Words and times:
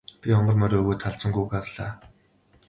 Би 0.25 0.29
хонгор 0.35 0.55
морио 0.61 0.79
өгөөд 0.83 1.03
халзан 1.05 1.31
гүүг 1.35 1.51
авлаа. 1.59 1.91